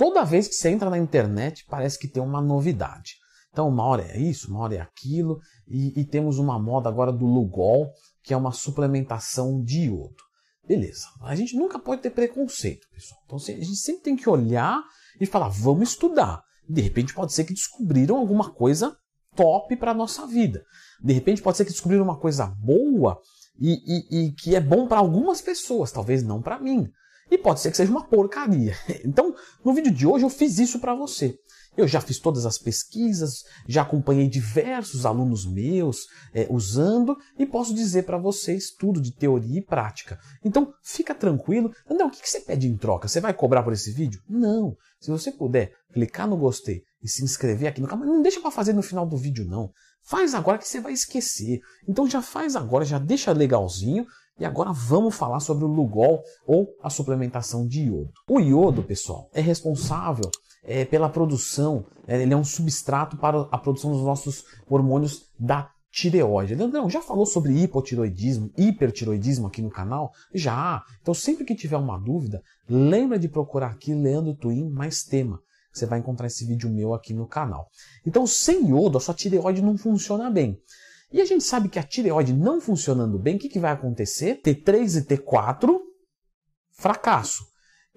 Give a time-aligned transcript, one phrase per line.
[0.00, 3.16] Toda vez que você entra na internet, parece que tem uma novidade.
[3.52, 5.38] Então, uma hora é isso, uma hora é aquilo,
[5.68, 7.92] e, e temos uma moda agora do Lugol,
[8.22, 10.16] que é uma suplementação de iodo.
[10.66, 13.20] Beleza, a gente nunca pode ter preconceito, pessoal.
[13.26, 14.82] Então, a gente sempre tem que olhar
[15.20, 16.42] e falar, vamos estudar.
[16.66, 18.96] De repente, pode ser que descobriram alguma coisa
[19.36, 20.64] top para a nossa vida.
[20.98, 23.20] De repente, pode ser que descobriram uma coisa boa
[23.60, 26.88] e, e, e que é bom para algumas pessoas, talvez não para mim.
[27.30, 28.74] E pode ser que seja uma porcaria.
[29.04, 29.34] Então,
[29.64, 31.38] no vídeo de hoje eu fiz isso para você.
[31.76, 37.72] Eu já fiz todas as pesquisas, já acompanhei diversos alunos meus é, usando e posso
[37.72, 40.18] dizer para vocês tudo de teoria e prática.
[40.44, 41.72] Então fica tranquilo.
[41.88, 43.08] Não, o que você pede em troca?
[43.08, 44.20] Você vai cobrar por esse vídeo?
[44.28, 44.76] Não.
[45.00, 48.50] Se você puder clicar no gostei e se inscrever aqui no canal, não deixa para
[48.50, 49.70] fazer no final do vídeo não.
[50.02, 51.60] Faz agora que você vai esquecer.
[51.88, 54.06] Então já faz agora, já deixa legalzinho.
[54.40, 58.10] E agora vamos falar sobre o Lugol ou a suplementação de iodo.
[58.26, 60.30] O iodo, pessoal, é responsável
[60.64, 65.70] é, pela produção, é, ele é um substrato para a produção dos nossos hormônios da
[65.92, 66.54] tireoide.
[66.54, 70.10] Leandrão, já falou sobre hipotiroidismo, hipertiroidismo aqui no canal?
[70.34, 70.82] Já!
[71.02, 75.38] Então sempre que tiver uma dúvida, lembra de procurar aqui Leandro Twin mais tema.
[75.70, 77.68] Você vai encontrar esse vídeo meu aqui no canal.
[78.06, 80.58] Então sem iodo a sua tireoide não funciona bem.
[81.12, 84.40] E a gente sabe que a tireoide não funcionando bem, o que, que vai acontecer?
[84.42, 85.76] T3 e T4,
[86.72, 87.44] fracasso.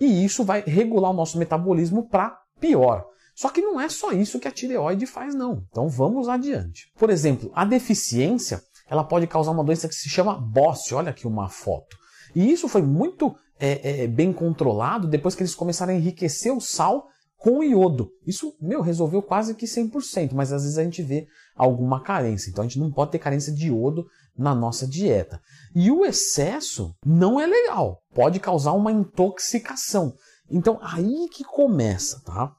[0.00, 3.04] E isso vai regular o nosso metabolismo para pior.
[3.34, 5.64] Só que não é só isso que a tireoide faz, não.
[5.70, 6.90] Então vamos adiante.
[6.98, 10.92] Por exemplo, a deficiência ela pode causar uma doença que se chama BOSS.
[10.92, 11.96] Olha aqui uma foto.
[12.34, 16.60] E isso foi muito é, é, bem controlado depois que eles começaram a enriquecer o
[16.60, 17.08] sal
[17.42, 18.08] com iodo.
[18.24, 21.26] Isso, meu, resolveu quase que 100%, mas às vezes a gente vê
[21.56, 22.48] alguma carência.
[22.48, 24.06] Então a gente não pode ter carência de iodo
[24.38, 25.40] na nossa dieta.
[25.74, 30.14] E o excesso não é legal, pode causar uma intoxicação.
[30.48, 32.54] Então aí que começa, tá?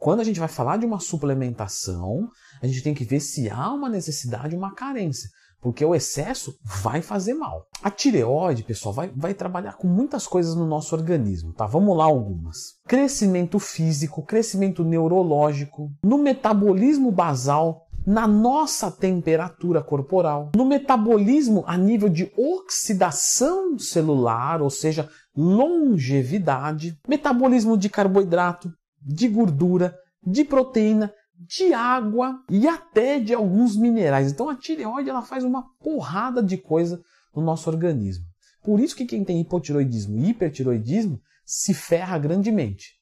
[0.00, 2.28] Quando a gente vai falar de uma suplementação,
[2.60, 5.30] a gente tem que ver se há uma necessidade, uma carência,
[5.64, 7.66] porque o excesso vai fazer mal.
[7.82, 11.64] A tireoide, pessoal, vai, vai trabalhar com muitas coisas no nosso organismo, tá?
[11.64, 12.74] Vamos lá algumas.
[12.86, 22.10] Crescimento físico, crescimento neurológico, no metabolismo basal, na nossa temperatura corporal, no metabolismo a nível
[22.10, 28.70] de oxidação celular, ou seja, longevidade, metabolismo de carboidrato,
[29.00, 34.30] de gordura, de proteína, de água e até de alguns minerais.
[34.30, 37.00] Então a tireoide ela faz uma porrada de coisa
[37.34, 38.24] no nosso organismo.
[38.62, 42.94] Por isso que quem tem hipotiroidismo e hipertiroidismo se ferra grandemente.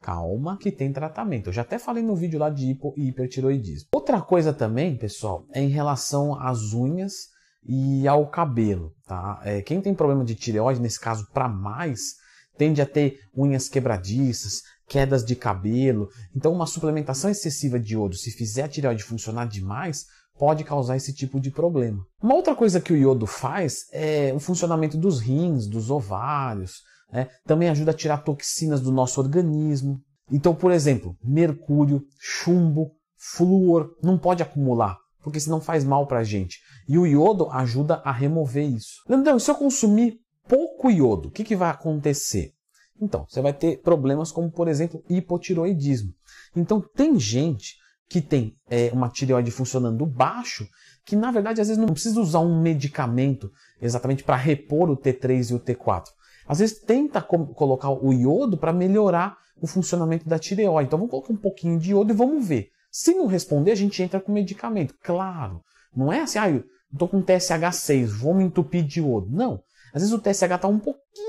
[0.00, 1.48] Calma que tem tratamento.
[1.48, 3.88] Eu já até falei no vídeo lá de hipo e hipertiroidismo.
[3.94, 7.30] Outra coisa também, pessoal, é em relação às unhas
[7.66, 8.92] e ao cabelo.
[9.06, 9.40] Tá?
[9.44, 12.16] É, quem tem problema de tireoide, nesse caso para mais,
[12.58, 16.08] tende a ter unhas quebradiças, quedas de cabelo.
[16.34, 20.06] Então, uma suplementação excessiva de iodo, se fizer a tireoide funcionar demais,
[20.38, 22.04] pode causar esse tipo de problema.
[22.22, 27.28] Uma outra coisa que o iodo faz é o funcionamento dos rins, dos ovários, né?
[27.46, 30.00] Também ajuda a tirar toxinas do nosso organismo.
[30.30, 36.24] Então, por exemplo, mercúrio, chumbo, flúor não pode acumular, porque senão faz mal para a
[36.24, 36.58] gente.
[36.88, 39.02] E o iodo ajuda a remover isso.
[39.08, 40.18] Leandrão, se eu consumir
[40.48, 42.52] pouco iodo, o que, que vai acontecer?
[43.00, 46.12] Então, você vai ter problemas como, por exemplo, hipotiroidismo.
[46.54, 47.76] Então, tem gente
[48.08, 50.68] que tem é, uma tireoide funcionando baixo,
[51.04, 53.50] que na verdade às vezes não precisa usar um medicamento
[53.80, 56.04] exatamente para repor o T3 e o T4.
[56.46, 60.88] Às vezes tenta colocar o iodo para melhorar o funcionamento da tireoide.
[60.88, 62.68] Então vamos colocar um pouquinho de iodo e vamos ver.
[62.90, 64.94] Se não responder, a gente entra com medicamento.
[65.02, 65.62] Claro,
[65.94, 69.28] não é assim, ah, eu estou com TSH6, vou me entupir de iodo.
[69.30, 69.60] Não.
[69.92, 71.23] Às vezes o TSH está um pouquinho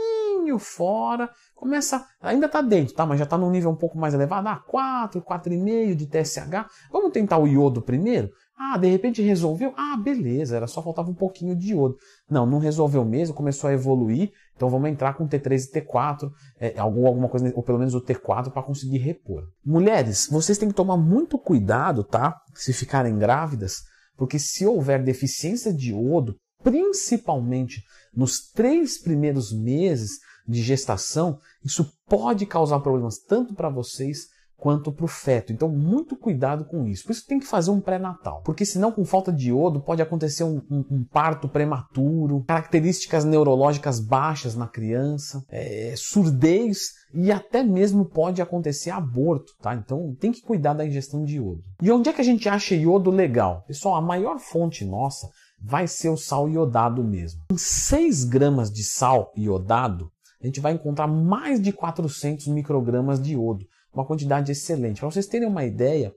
[0.60, 3.06] fora, começa, ainda está dentro, tá?
[3.06, 6.68] Mas já está num nível um pouco mais elevado, ah, 4, 4,5 de TSH.
[6.92, 8.30] Vamos tentar o iodo primeiro?
[8.58, 9.74] Ah, de repente resolveu?
[9.76, 11.98] Ah, beleza, era só faltava um pouquinho de iodo.
[12.30, 16.80] Não, não resolveu mesmo, começou a evoluir, então vamos entrar com T3 e T4, é,
[16.80, 19.44] alguma coisa, ou pelo menos o T4 para conseguir repor.
[19.66, 22.40] Mulheres, vocês têm que tomar muito cuidado, tá?
[22.54, 23.84] Se ficarem grávidas,
[24.16, 27.84] porque se houver deficiência de iodo, principalmente
[28.16, 35.06] nos três primeiros meses de gestação, isso pode causar problemas tanto para vocês quanto para
[35.06, 35.52] o feto.
[35.52, 37.04] Então, muito cuidado com isso.
[37.04, 38.42] Por isso tem que fazer um pré-natal.
[38.44, 44.00] Porque senão, com falta de iodo, pode acontecer um, um, um parto prematuro, características neurológicas
[44.00, 49.76] baixas na criança, é, surdez e até mesmo pode acontecer aborto, tá?
[49.76, 51.64] Então tem que cuidar da ingestão de iodo.
[51.82, 53.64] E onde é que a gente acha iodo legal?
[53.68, 55.30] Pessoal, a maior fonte nossa
[55.62, 57.42] vai ser o sal iodado mesmo.
[57.52, 60.12] Em 6 gramas de sal iodado,
[60.46, 65.00] a gente vai encontrar mais de 400 microgramas de iodo, uma quantidade excelente.
[65.00, 66.14] Para vocês terem uma ideia,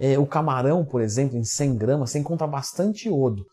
[0.00, 3.44] é, o camarão, por exemplo, em 100 gramas, você encontra bastante iodo.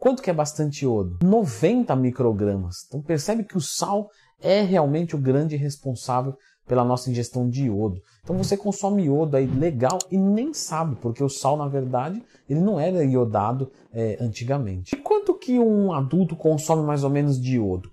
[0.00, 1.18] Quanto que é bastante iodo?
[1.22, 2.76] 90 microgramas.
[2.86, 4.08] Então percebe que o sal
[4.40, 6.34] é realmente o grande responsável
[6.66, 8.00] pela nossa ingestão de iodo.
[8.22, 12.60] Então você consome iodo aí legal e nem sabe, porque o sal, na verdade, ele
[12.60, 14.94] não era iodado é, antigamente.
[14.94, 17.90] E quanto que um adulto consome mais ou menos de iodo?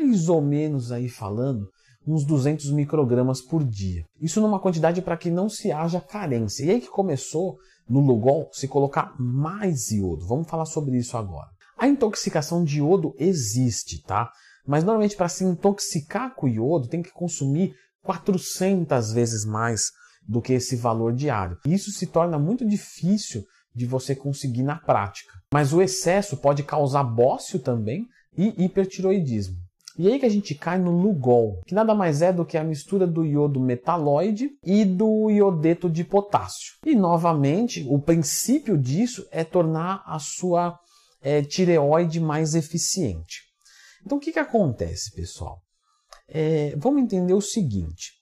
[0.00, 1.68] Mais ou menos aí falando,
[2.06, 4.04] uns 200 microgramas por dia.
[4.20, 6.64] Isso numa quantidade para que não se haja carência.
[6.64, 7.56] E aí que começou
[7.88, 10.26] no Lugol se colocar mais iodo.
[10.26, 11.48] Vamos falar sobre isso agora.
[11.76, 14.30] A intoxicação de iodo existe, tá?
[14.66, 19.90] Mas normalmente para se intoxicar com iodo tem que consumir 400 vezes mais
[20.26, 21.56] do que esse valor diário.
[21.66, 23.42] Isso se torna muito difícil
[23.74, 25.32] de você conseguir na prática.
[25.52, 28.06] Mas o excesso pode causar bócio também
[28.36, 29.56] e hipertiroidismo.
[29.98, 32.62] E aí que a gente cai no Lugol, que nada mais é do que a
[32.62, 36.74] mistura do iodo metaloide e do iodeto de potássio.
[36.86, 40.78] E novamente, o princípio disso é tornar a sua
[41.20, 43.42] é, tireoide mais eficiente.
[44.06, 45.60] Então o que, que acontece, pessoal?
[46.28, 48.12] É, vamos entender o seguinte: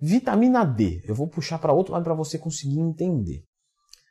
[0.00, 3.42] vitamina D, eu vou puxar para outro lado para você conseguir entender.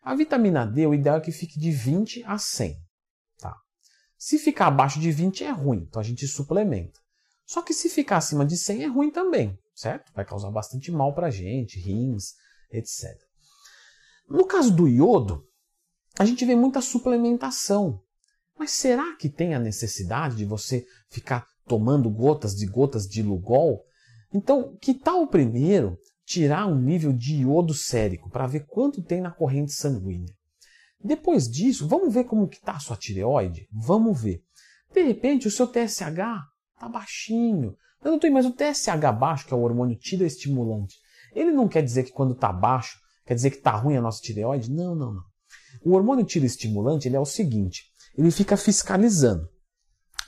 [0.04, 2.76] A vitamina D, o ideal é que fique de 20 a 100.
[4.20, 7.00] Se ficar abaixo de 20 é ruim, então a gente suplementa.
[7.46, 10.12] Só que se ficar acima de 100 é ruim também, certo?
[10.14, 12.34] Vai causar bastante mal para a gente, rins,
[12.72, 13.18] etc.
[14.30, 15.48] No caso do iodo,
[16.20, 18.04] a gente vê muita suplementação.
[18.58, 23.86] Mas será que tem a necessidade de você ficar tomando gotas de gotas de Lugol.
[24.34, 29.32] Então, que tal primeiro tirar um nível de iodo sérico para ver quanto tem na
[29.32, 30.34] corrente sanguínea?
[31.02, 33.68] Depois disso, vamos ver como que está a sua tireoide?
[33.72, 34.44] Vamos ver.
[34.94, 36.10] De repente, o seu TSH
[36.74, 37.76] está baixinho.
[38.04, 40.96] Eu não tenho, mas o TSH baixo, que é o hormônio tireoestimulante,
[41.34, 44.22] ele não quer dizer que quando está baixo, quer dizer que está ruim a nossa
[44.22, 44.72] tireoide?
[44.72, 45.24] Não, não, não.
[45.84, 47.84] O hormônio tireoestimulante ele é o seguinte,
[48.18, 49.48] ele fica fiscalizando.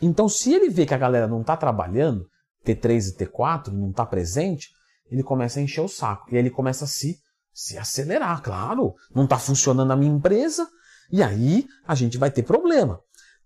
[0.01, 2.27] Então, se ele vê que a galera não está trabalhando,
[2.65, 4.69] T3 e T4 não está presente,
[5.09, 6.27] ele começa a encher o saco.
[6.29, 7.19] E aí ele começa a se,
[7.53, 8.93] se acelerar, claro.
[9.13, 10.67] Não está funcionando a minha empresa,
[11.11, 12.99] e aí a gente vai ter problema.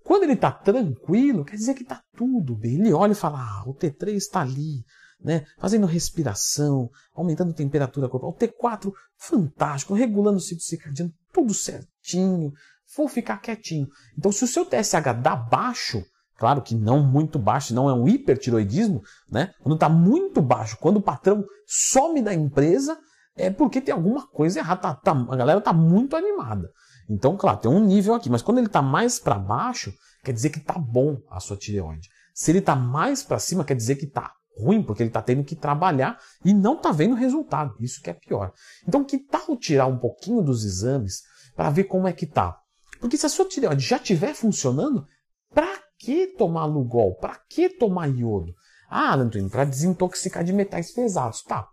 [0.03, 2.75] Quando ele está tranquilo, quer dizer que está tudo bem.
[2.75, 4.85] Ele olha e fala: ah, o T3 está ali,
[5.19, 8.35] né, fazendo respiração, aumentando a temperatura corporal.
[8.35, 12.51] O T4, fantástico, regulando o ciclo circadiano, tudo certinho.
[12.95, 13.87] Vou ficar quietinho.
[14.15, 16.03] Então, se o seu TSH dá baixo,
[16.37, 19.53] Claro que não muito baixo, não é um hipertiroidismo, né?
[19.61, 22.99] Quando está muito baixo, quando o patrão some da empresa,
[23.35, 24.81] é porque tem alguma coisa errada.
[24.81, 26.69] Tá, tá, a galera está muito animada.
[27.09, 29.93] Então, claro, tem um nível aqui, mas quando ele está mais para baixo,
[30.23, 32.09] quer dizer que está bom a sua tireoide.
[32.33, 35.43] Se ele está mais para cima, quer dizer que está ruim, porque ele está tendo
[35.43, 37.75] que trabalhar e não está vendo resultado.
[37.79, 38.51] Isso que é pior.
[38.87, 41.21] Então, que tal tirar um pouquinho dos exames
[41.55, 42.57] para ver como é que tá?
[42.99, 45.05] Porque se a sua tireoide já estiver funcionando,
[45.53, 47.15] para que tomar Lugol?
[47.15, 48.53] Para que tomar iodo?
[48.89, 51.43] Ah, Antônio, para desintoxicar de metais pesados.
[51.43, 51.67] Tá.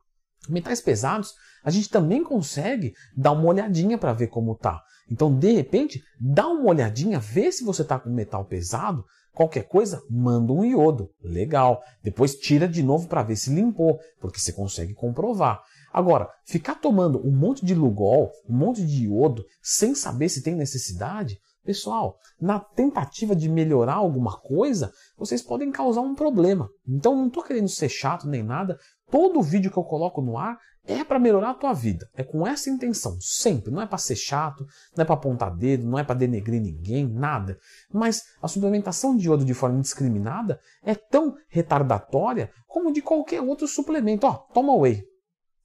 [0.48, 1.34] Metais pesados,
[1.64, 4.82] a gente também consegue dar uma olhadinha para ver como tá.
[5.10, 9.04] Então, de repente, dá uma olhadinha, vê se você está com metal pesado.
[9.34, 11.10] Qualquer coisa, manda um iodo.
[11.22, 11.82] Legal.
[12.02, 15.62] Depois tira de novo para ver se limpou, porque você consegue comprovar.
[15.92, 20.54] Agora, ficar tomando um monte de Lugol, um monte de iodo, sem saber se tem
[20.54, 26.68] necessidade, Pessoal, na tentativa de melhorar alguma coisa, vocês podem causar um problema.
[26.88, 28.76] Então não estou querendo ser chato nem nada.
[29.12, 32.08] Todo vídeo que eu coloco no ar é para melhorar a tua vida.
[32.14, 33.70] É com essa intenção, sempre.
[33.70, 34.66] Não é para ser chato,
[34.96, 37.58] não é para apontar dedo, não é para denegrir ninguém, nada.
[37.92, 43.68] Mas a suplementação de iodo de forma indiscriminada é tão retardatória como de qualquer outro
[43.68, 44.26] suplemento.
[44.26, 45.04] Ó, toma whey.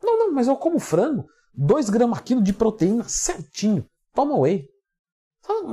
[0.03, 3.87] Não, não, mas eu como frango, 2 gramas quilo de proteína certinho.
[4.13, 4.67] Toma whey.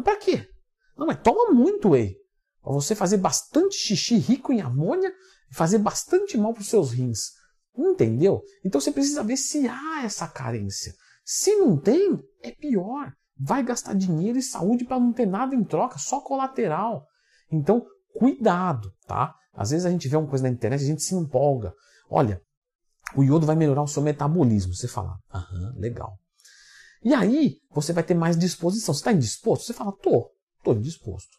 [0.05, 0.49] Para quê?
[0.97, 2.17] Não, mas toma muito whey.
[2.63, 5.13] Para você fazer bastante xixi rico em amônia
[5.51, 7.43] e fazer bastante mal para os seus rins.
[7.77, 8.43] Entendeu?
[8.65, 10.95] Então você precisa ver se há essa carência.
[11.25, 13.13] Se não tem, é pior.
[13.37, 17.07] Vai gastar dinheiro e saúde para não ter nada em troca, só colateral.
[17.51, 17.85] Então,
[18.17, 19.35] cuidado, tá?
[19.53, 21.75] Às vezes a gente vê uma coisa na internet e a gente se empolga.
[22.09, 22.41] Olha,
[23.17, 24.75] o iodo vai melhorar o seu metabolismo.
[24.75, 26.19] Você fala, aham, legal.
[27.03, 28.95] E aí você vai ter mais disposição.
[28.95, 29.67] Você está indisposto?
[29.67, 30.31] Você fala, tô,
[30.63, 31.37] tô indisposto.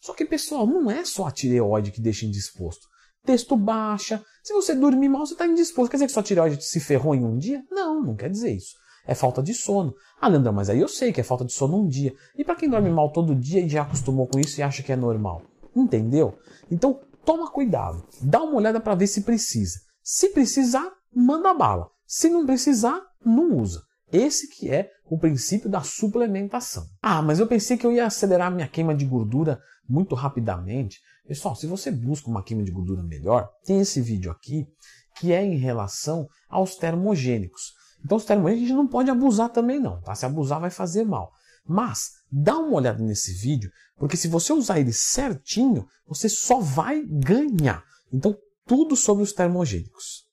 [0.00, 2.86] Só que, pessoal, não é só a tireoide que deixa indisposto.
[3.24, 4.22] Texto baixa.
[4.42, 5.90] Se você dormir mal, você está indisposto.
[5.90, 7.62] Quer dizer que sua tireoide se ferrou em um dia?
[7.70, 8.74] Não, não quer dizer isso.
[9.06, 9.94] É falta de sono.
[10.20, 12.14] Ah, Leandro, mas aí eu sei que é falta de sono um dia.
[12.36, 14.92] E para quem dorme mal todo dia e já acostumou com isso e acha que
[14.92, 15.42] é normal?
[15.74, 16.38] Entendeu?
[16.70, 19.80] Então, toma cuidado, dá uma olhada para ver se precisa.
[20.02, 21.88] Se precisar, manda bala.
[22.06, 23.82] Se não precisar, não usa.
[24.12, 26.84] Esse que é o princípio da suplementação.
[27.02, 31.00] Ah, mas eu pensei que eu ia acelerar minha queima de gordura muito rapidamente.
[31.30, 34.66] Pessoal, se você busca uma queima de gordura melhor, tem esse vídeo aqui
[35.14, 37.72] que é em relação aos termogênicos.
[38.04, 40.12] Então os termogênicos a gente não pode abusar também não, tá?
[40.12, 41.30] Se abusar vai fazer mal.
[41.64, 47.00] Mas dá uma olhada nesse vídeo, porque se você usar ele certinho, você só vai
[47.06, 47.84] ganhar.
[48.12, 50.28] Então tudo sobre os termogênicos.